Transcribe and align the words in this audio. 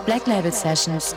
Black 0.00 0.26
Label 0.26 0.52
Sessions. 0.52 1.14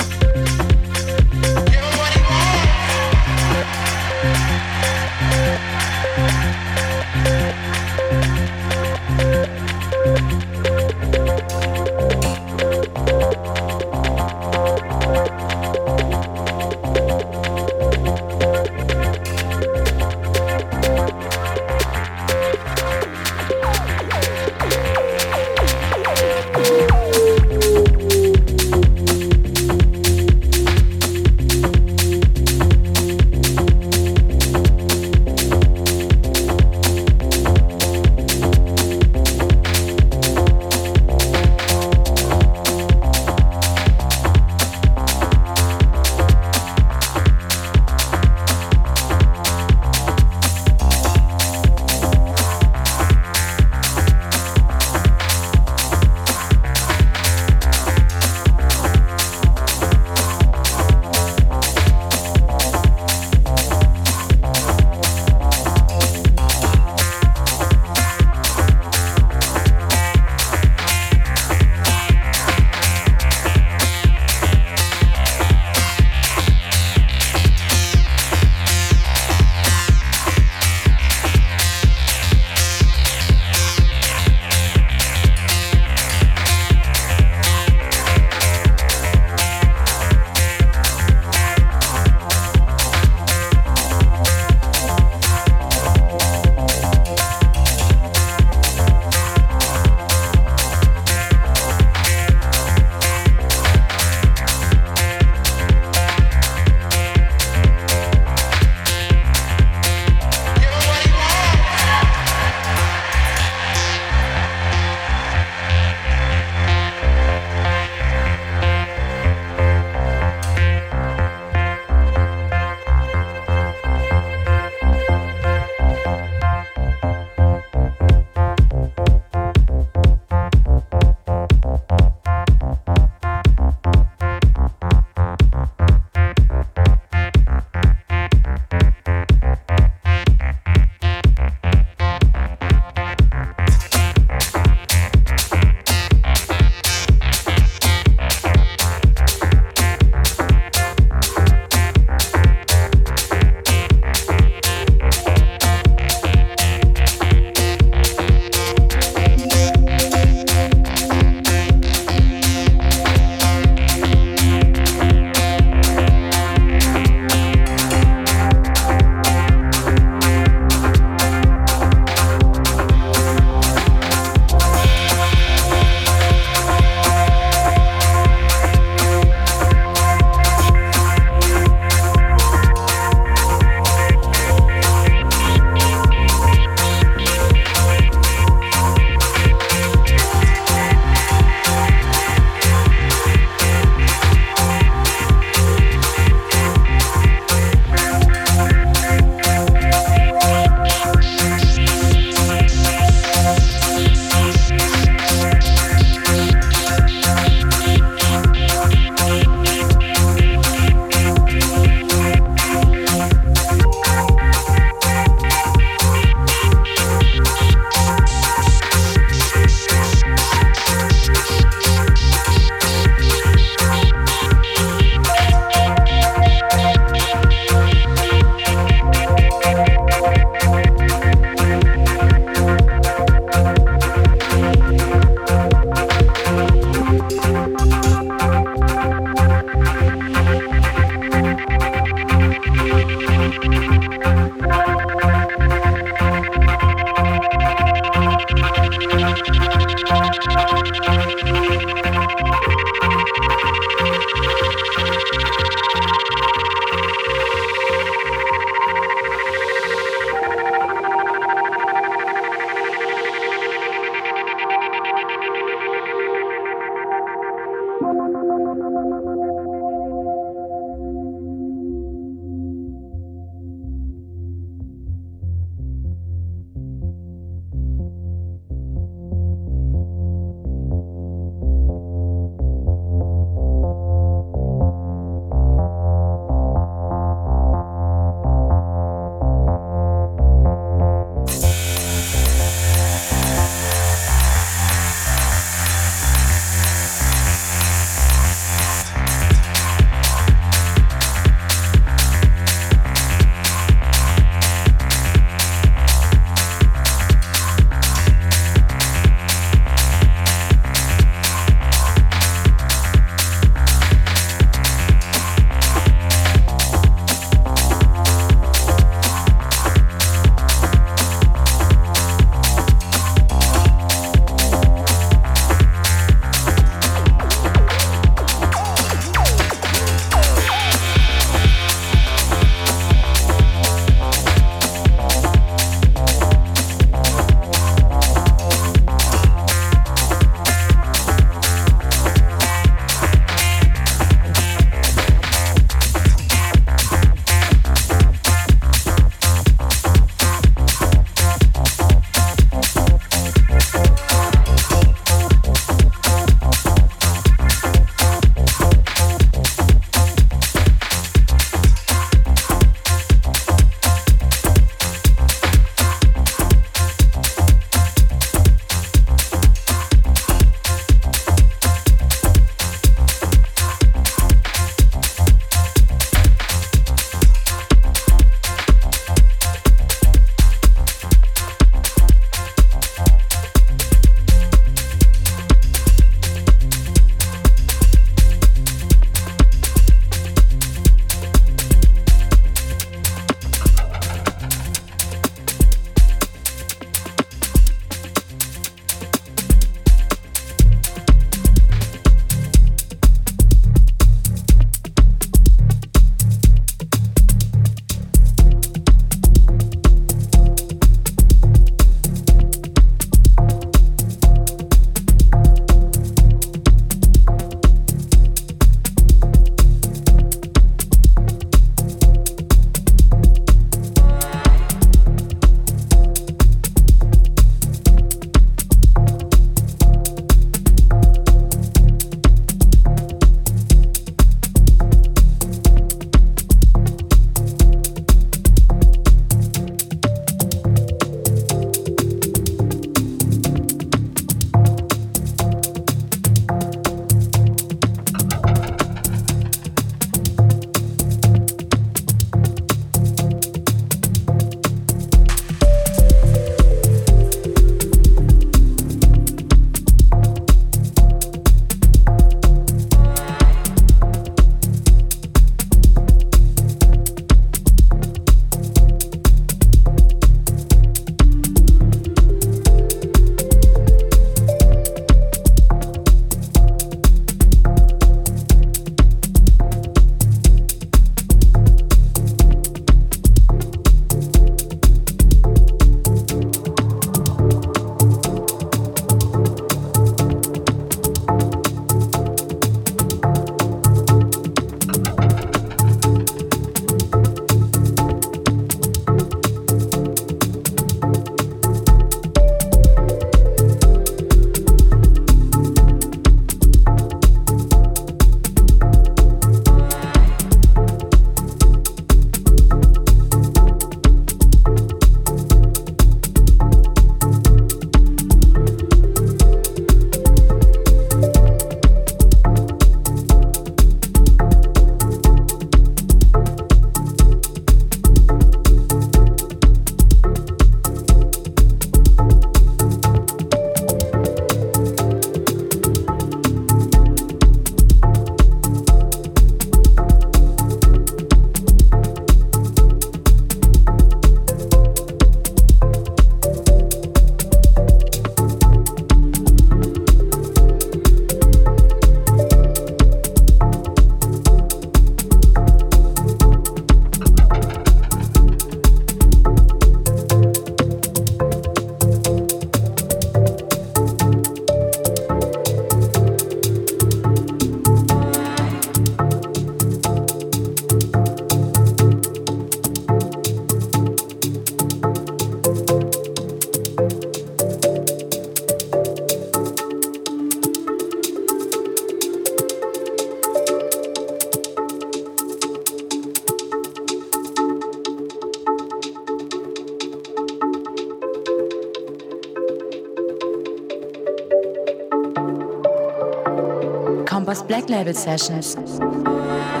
Black 598.07 598.25
Label 598.25 598.33
Sessions. 598.33 600.00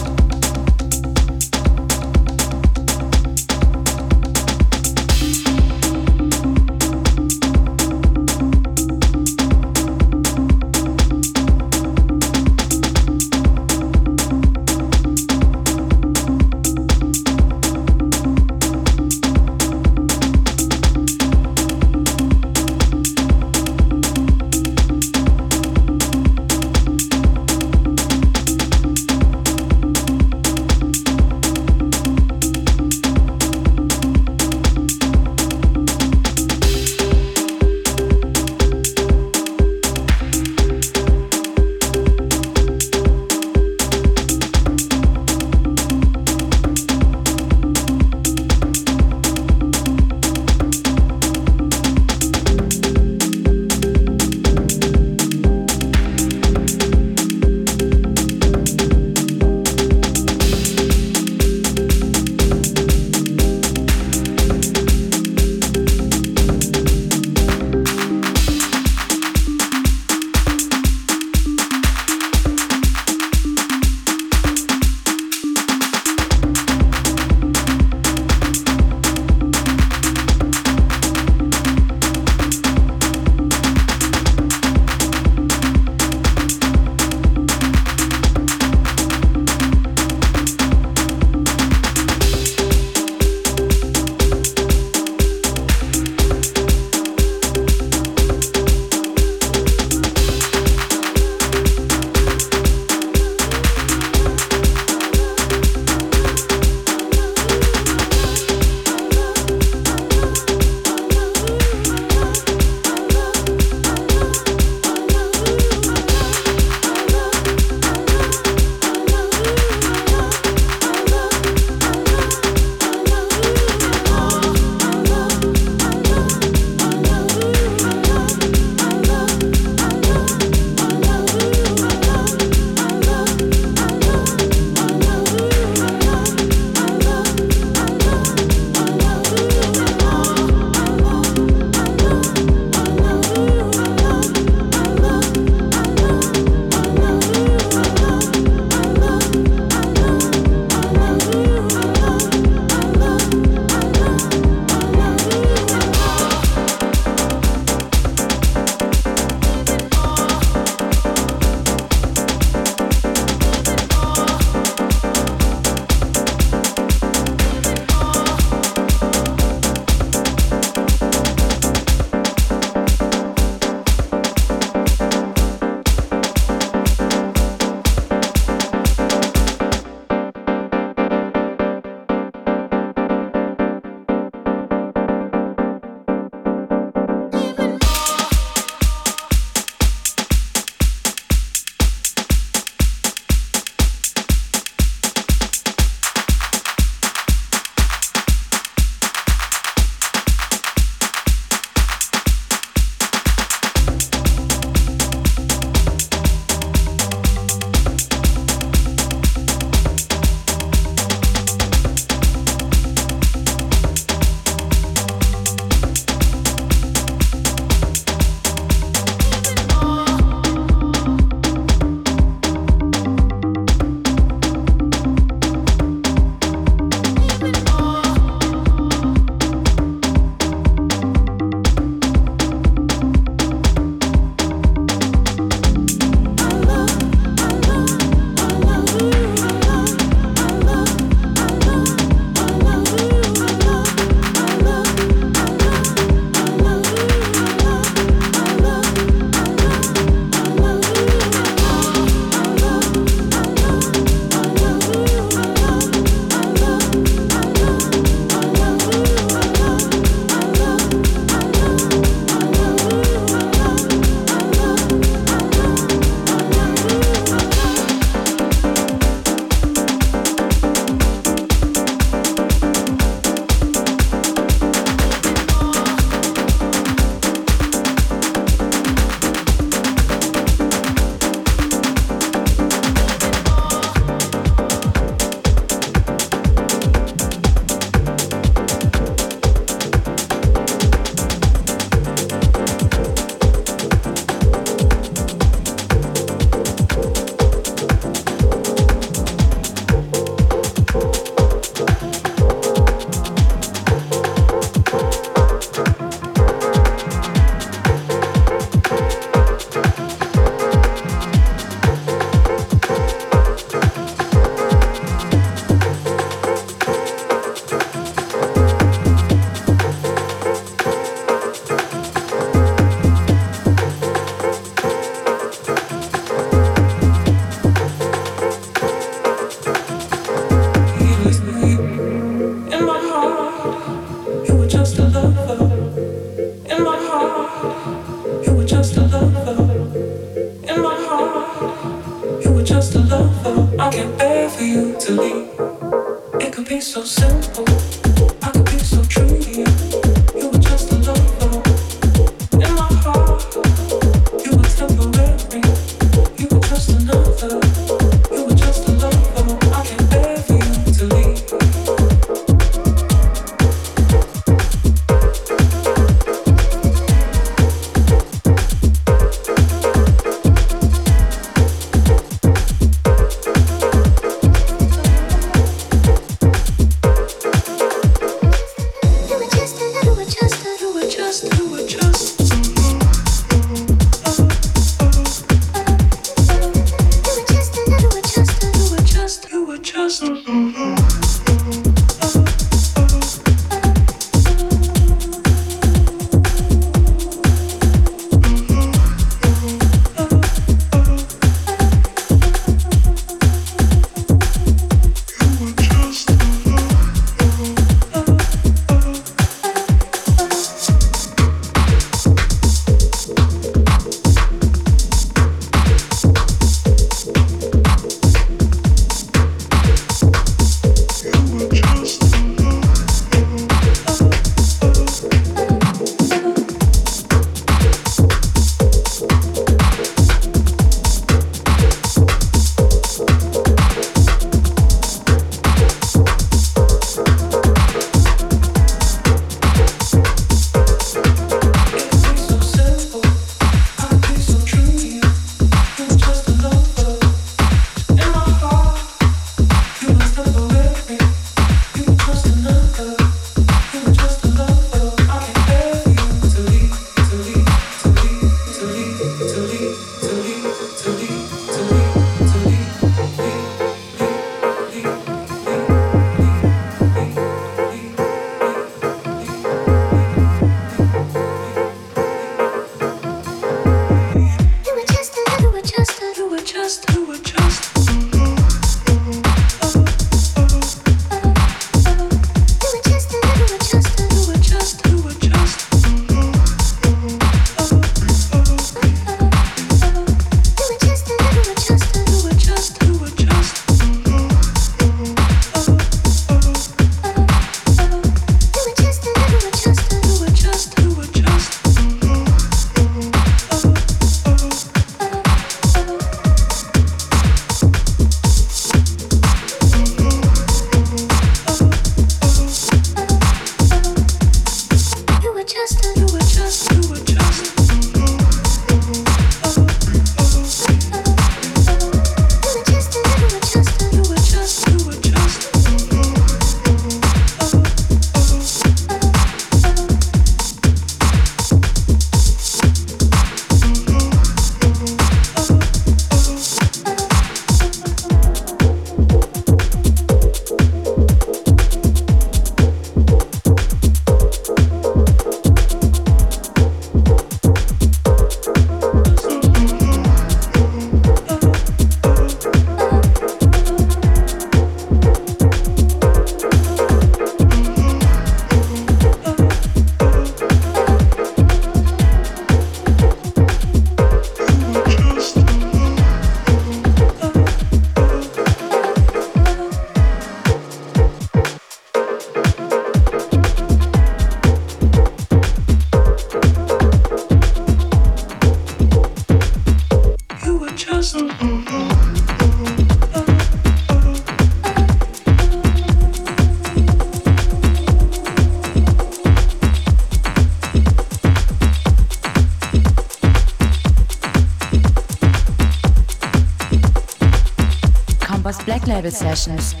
Sessions. 599.31 600.00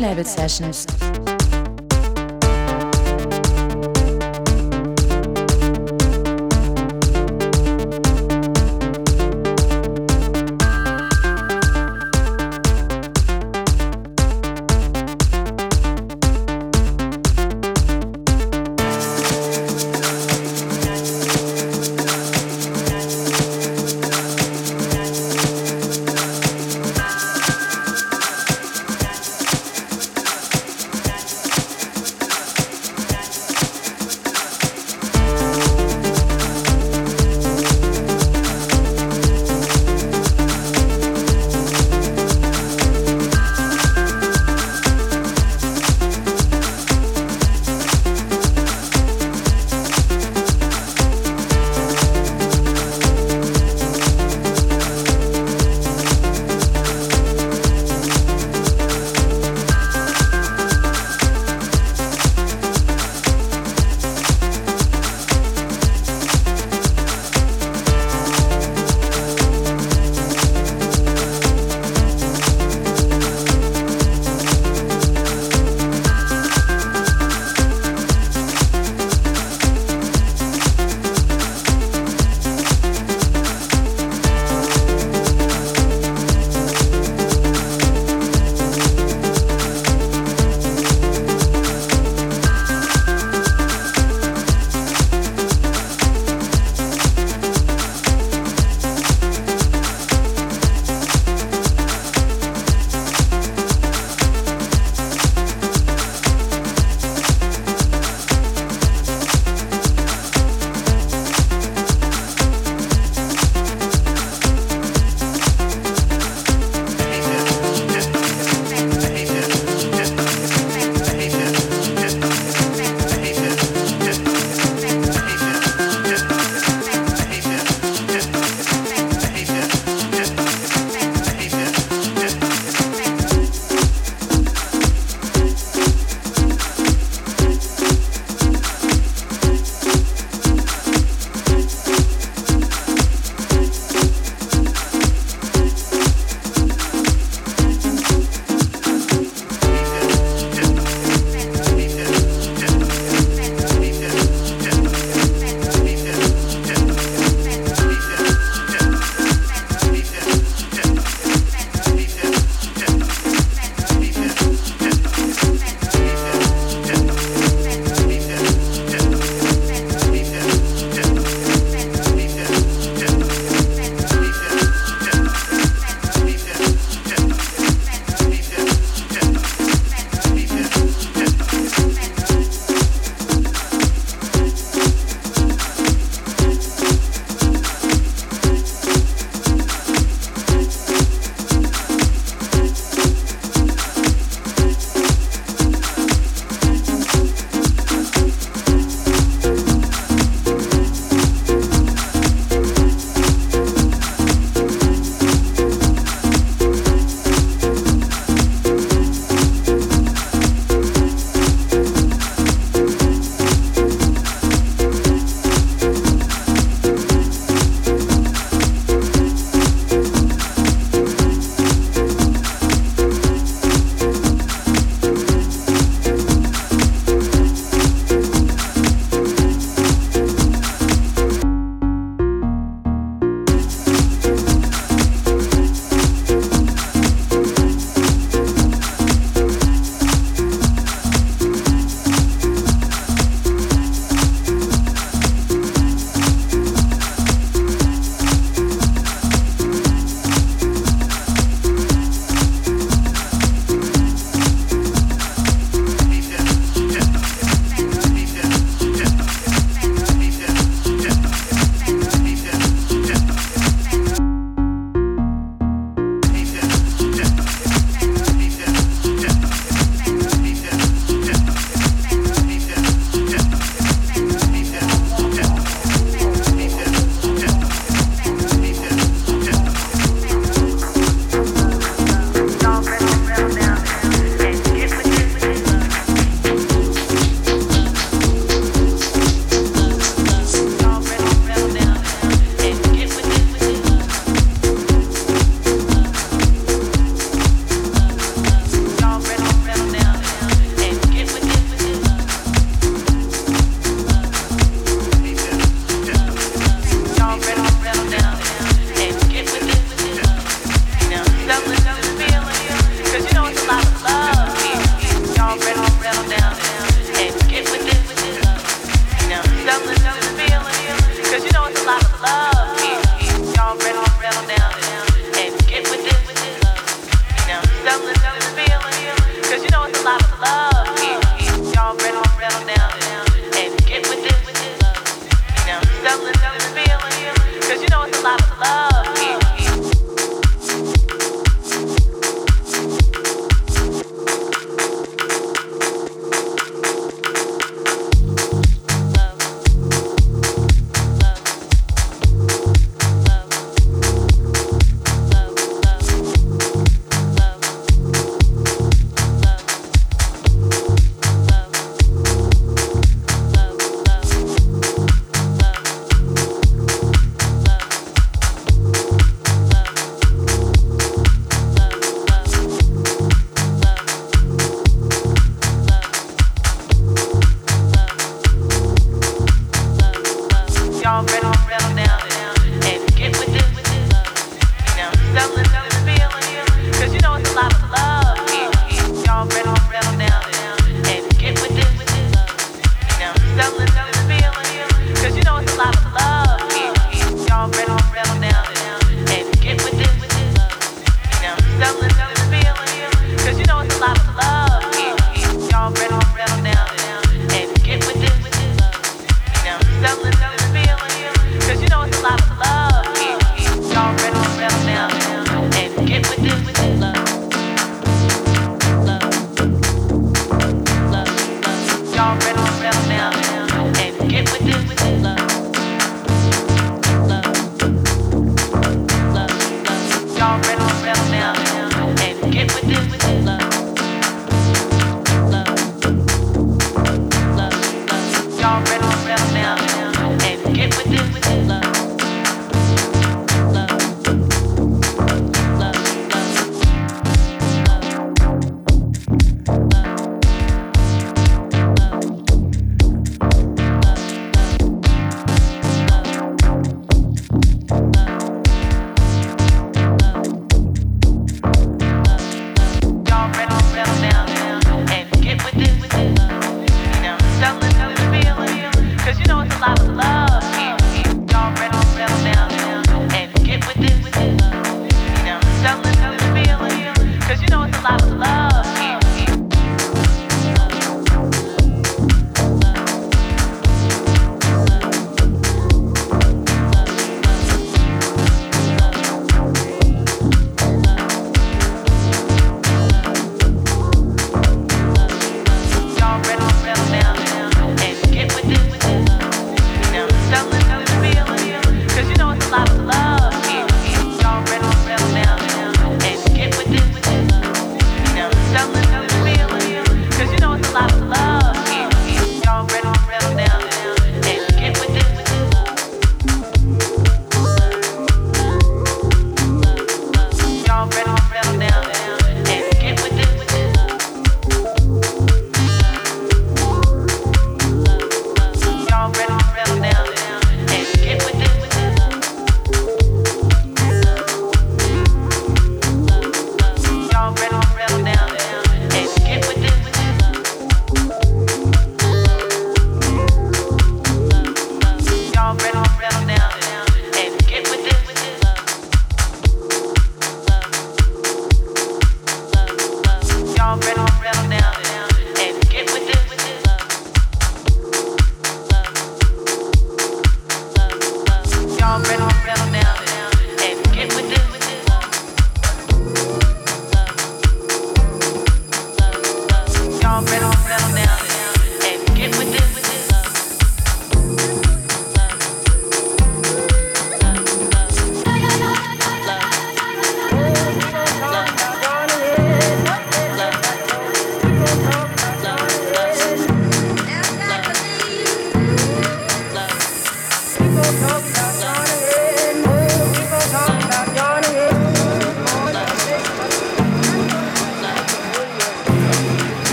Label 0.00 0.24
Sessions. 0.24 0.97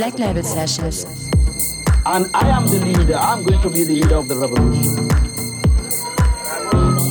Black 0.00 0.18
Label 0.18 0.42
Sessions. 0.42 1.04
And 2.06 2.30
I 2.32 2.48
am 2.48 2.64
the 2.64 2.80
leader. 2.82 3.16
I'm 3.16 3.42
going 3.44 3.60
to 3.60 3.68
be 3.68 3.84
the 3.84 3.96
leader 3.96 4.14
of 4.14 4.28
the 4.28 4.34
revolution. 4.34 5.10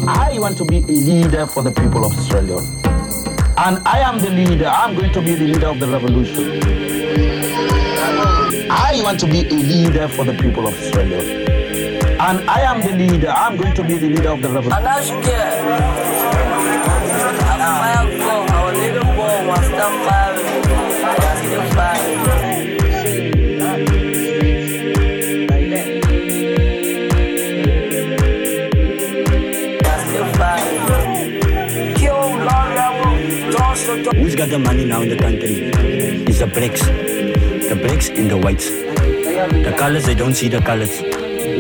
I 0.10 0.40
want 0.40 0.58
to 0.58 0.66
be 0.66 0.78
a 0.78 0.98
leader 1.10 1.46
for 1.46 1.62
the 1.62 1.70
people 1.70 2.04
of 2.04 2.18
Australia. 2.18 2.58
And 3.58 3.88
I 3.88 4.00
am 4.00 4.18
the 4.18 4.32
leader. 4.32 4.66
I'm 4.66 4.96
going 4.96 5.14
to 5.14 5.22
be 5.22 5.36
the 5.36 5.46
leader 5.46 5.68
of 5.68 5.80
the 5.80 5.88
revolution. 5.88 6.64
I 8.72 9.00
want 9.04 9.20
to 9.20 9.28
be 9.28 9.48
a 9.48 9.54
leader 9.54 10.08
for 10.08 10.26
the 10.26 10.34
people 10.34 10.66
of 10.66 10.74
Australia. 10.74 11.22
And 12.20 12.50
I 12.50 12.62
am 12.62 12.82
the 12.82 12.98
leader. 12.98 13.30
I'm 13.30 13.56
going 13.56 13.76
to 13.76 13.84
be 13.84 14.00
the 14.00 14.10
leader 14.10 14.30
of 14.30 14.42
the 14.42 14.50
revolution. 14.50 14.84
Got 34.40 34.50
the 34.50 34.58
money 34.58 34.86
now 34.86 35.02
in 35.02 35.10
the 35.10 35.18
country? 35.18 35.68
is 36.32 36.40
the 36.40 36.48
blacks. 36.48 36.82
The 37.70 37.76
blacks 37.76 38.08
and 38.08 38.32
the 38.32 38.38
whites. 38.38 38.70
The 38.70 39.76
colors, 39.78 40.06
they 40.06 40.16
don't 40.16 40.34
see 40.34 40.48
the 40.48 40.62
colors. 40.62 41.02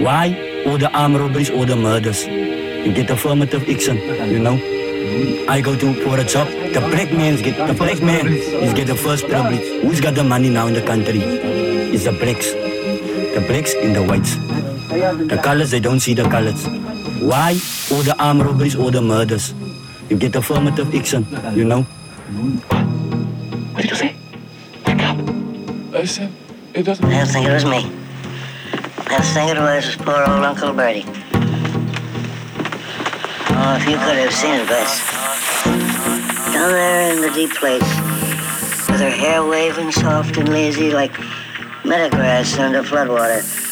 Why? 0.01 0.63
All 0.65 0.77
the 0.77 0.89
armed 0.97 1.17
robberies, 1.17 1.49
all 1.49 1.65
the 1.65 1.75
murders. 1.75 2.25
You 2.25 2.93
get 2.93 3.09
affirmative 3.09 3.67
action, 3.67 3.97
you 4.31 4.39
know? 4.39 4.55
I 5.49 5.59
go 5.59 5.75
to 5.75 5.93
for 6.05 6.17
a 6.19 6.23
job, 6.23 6.47
the 6.47 6.79
black 6.79 7.11
man 7.11 7.35
get 7.43 7.57
the 7.67 7.73
black 7.73 8.01
man 8.01 8.27
is 8.27 8.73
get 8.73 8.87
the 8.87 8.95
first 8.95 9.27
privilege. 9.27 9.65
Who's 9.83 9.99
got 9.99 10.15
the 10.15 10.23
money 10.23 10.49
now 10.49 10.67
in 10.67 10.73
the 10.73 10.81
country? 10.81 11.19
It's 11.19 12.05
the 12.05 12.13
blacks. 12.13 12.53
The 13.35 13.43
blacks 13.45 13.73
and 13.75 13.93
the 13.93 14.03
whites. 14.03 14.35
The 15.27 15.39
colors, 15.43 15.71
they 15.71 15.81
don't 15.81 15.99
see 15.99 16.13
the 16.13 16.29
colors. 16.29 16.65
Why? 17.19 17.59
All 17.91 18.03
the 18.07 18.15
armed 18.19 18.43
robberies, 18.43 18.77
all 18.77 18.91
the 18.91 19.01
murders. 19.01 19.53
You 20.09 20.17
get 20.17 20.33
affirmative 20.37 20.95
action, 20.95 21.27
you 21.53 21.65
know? 21.65 21.85
What 22.29 22.83
What 23.73 23.81
did 23.81 23.89
you 23.89 23.97
say? 23.97 24.15
Wake 24.85 25.01
up. 25.01 25.17
I 25.95 26.05
said, 26.05 26.31
it 26.75 26.83
doesn't. 26.83 27.03
I 27.03 27.17
don't 27.17 27.27
think 27.27 27.47
it 27.47 27.51
was 27.51 27.65
me. 27.65 27.91
I 29.07 29.19
think 29.33 29.49
it 29.49 29.57
was 29.57 29.95
poor 29.95 30.19
old 30.19 30.45
Uncle 30.45 30.71
Bertie. 30.71 31.05
Oh, 33.51 33.77
if 33.81 33.89
you 33.89 33.97
could 33.97 34.17
have 34.17 34.31
seen 34.31 34.53
it, 34.53 34.67
Bess. 34.67 35.01
Down 36.53 36.71
there 36.71 37.15
in 37.15 37.21
the 37.21 37.31
deep 37.31 37.55
place, 37.55 37.81
with 38.87 39.01
her 39.01 39.09
hair 39.09 39.43
waving 39.43 39.91
soft 39.91 40.37
and 40.37 40.49
lazy 40.49 40.91
like 40.91 41.19
meadow 41.83 42.15
grass 42.15 42.59
under 42.59 42.83
floodwater. 42.83 43.68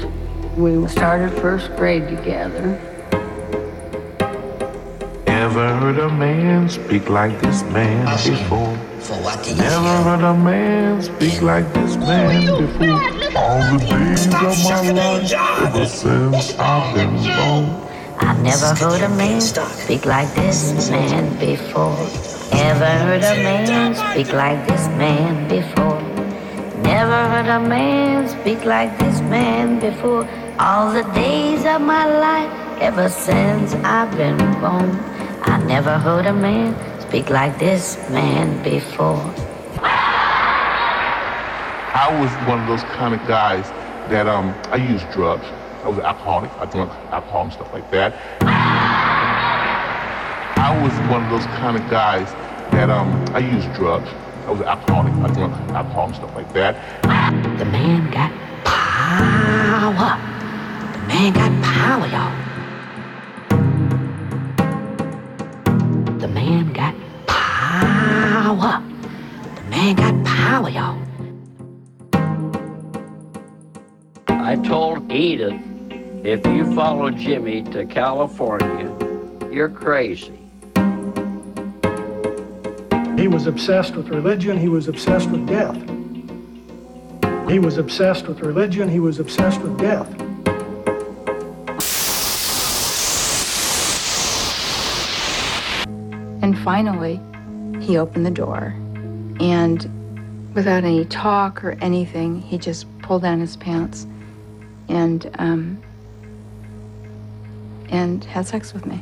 Jones. 0.00 0.56
We 0.56 0.88
started 0.88 1.30
first 1.40 1.74
grade 1.76 2.08
together. 2.08 2.78
Never 5.26 5.74
heard 5.78 5.98
a 5.98 6.08
man 6.08 6.68
speak 6.68 7.08
like 7.08 7.40
this 7.40 7.62
man 7.64 8.04
before. 8.24 8.76
Never 9.56 10.02
heard 10.04 10.22
a 10.22 10.34
man 10.34 11.02
speak 11.02 11.40
like 11.40 11.72
this 11.72 11.96
man 11.96 12.46
before. 12.46 13.00
All 13.36 13.78
the 13.78 13.86
days 13.86 14.26
of 14.26 14.32
my 14.64 14.90
life, 14.90 15.32
ever 15.32 15.86
since 15.86 16.54
I've 16.58 16.94
been 16.94 17.16
born. 17.16 17.86
I 18.18 18.36
never 18.42 18.74
heard 18.74 19.02
a 19.02 19.08
man 19.08 19.40
speak 19.40 20.04
like 20.04 20.32
this 20.34 20.90
man 20.90 21.38
before. 21.38 21.96
Ever 22.52 22.84
heard 22.84 23.24
a 23.24 23.42
man 23.42 23.94
speak 23.94 24.32
like 24.32 24.66
this 24.68 24.86
man 24.88 25.48
before. 25.48 25.89
A 27.50 27.58
man 27.58 28.28
speak 28.28 28.64
like 28.64 28.96
this 29.00 29.20
man 29.22 29.80
before. 29.80 30.24
All 30.60 30.92
the 30.92 31.02
days 31.14 31.64
of 31.66 31.80
my 31.82 32.06
life, 32.06 32.48
ever 32.80 33.08
since 33.08 33.74
I've 33.74 34.16
been 34.16 34.38
born, 34.60 34.90
I 35.42 35.60
never 35.66 35.98
heard 35.98 36.26
a 36.26 36.32
man 36.32 36.76
speak 37.00 37.28
like 37.28 37.58
this 37.58 37.96
man 38.08 38.62
before. 38.62 39.18
I 41.92 42.06
was 42.20 42.30
one 42.48 42.60
of 42.60 42.68
those 42.68 42.84
kind 42.94 43.14
of 43.14 43.26
guys 43.26 43.68
that 44.10 44.28
um 44.28 44.54
I 44.70 44.76
used 44.76 45.10
drugs. 45.10 45.46
I 45.82 45.88
was 45.88 45.98
an 45.98 46.04
alcoholic. 46.04 46.52
I 46.52 46.66
drank 46.66 46.92
alcohol 47.10 47.42
and 47.42 47.52
stuff 47.52 47.72
like 47.72 47.90
that. 47.90 48.14
I 50.56 50.70
was 50.80 50.92
one 51.10 51.24
of 51.24 51.30
those 51.30 51.46
kind 51.58 51.76
of 51.76 51.90
guys 51.90 52.30
that 52.70 52.90
um 52.90 53.10
I 53.34 53.40
used 53.40 53.72
drugs. 53.74 54.08
I 54.50 54.52
was 54.52 54.62
an 54.62 54.66
alcoholic. 54.66 55.12
I 55.12 55.32
drank 55.32 55.52
alcohol 55.70 56.06
and 56.06 56.14
stuff 56.16 56.34
like 56.34 56.52
that. 56.54 56.74
The 57.56 57.64
man 57.66 58.10
got 58.10 58.32
power. 58.64 60.18
The 60.92 60.98
man 61.06 61.32
got 61.32 61.52
power, 61.62 62.06
y'all. 62.08 62.34
The 66.18 66.26
man 66.26 66.72
got 66.72 66.94
power. 67.28 68.82
The 69.54 69.62
man 69.70 69.94
got 69.94 70.24
power, 70.26 70.68
y'all. 70.68 70.98
I 74.26 74.56
told 74.56 75.12
Edith, 75.12 75.62
if 76.24 76.44
you 76.44 76.74
follow 76.74 77.10
Jimmy 77.12 77.62
to 77.70 77.86
California, 77.86 78.92
you're 79.52 79.68
crazy. 79.68 80.39
He 83.20 83.28
was 83.28 83.46
obsessed 83.46 83.96
with 83.96 84.08
religion. 84.08 84.56
He 84.56 84.68
was 84.68 84.88
obsessed 84.88 85.28
with 85.28 85.46
death. 85.46 85.76
He 87.50 87.58
was 87.58 87.76
obsessed 87.76 88.26
with 88.26 88.40
religion. 88.40 88.88
He 88.88 88.98
was 88.98 89.18
obsessed 89.18 89.60
with 89.60 89.78
death. 89.78 90.08
And 96.42 96.58
finally, 96.60 97.20
he 97.84 97.98
opened 97.98 98.24
the 98.24 98.30
door. 98.30 98.74
And 99.38 100.54
without 100.54 100.84
any 100.84 101.04
talk 101.04 101.62
or 101.62 101.72
anything, 101.82 102.40
he 102.40 102.56
just 102.56 102.86
pulled 103.00 103.20
down 103.20 103.40
his 103.40 103.54
pants 103.54 104.06
and 104.88 105.30
um, 105.38 105.82
and 107.90 108.24
had 108.24 108.46
sex 108.46 108.72
with 108.72 108.86
me. 108.86 108.98